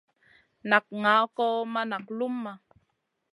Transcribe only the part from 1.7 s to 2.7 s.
ma nak luma.